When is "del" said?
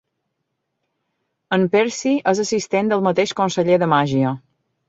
2.95-3.07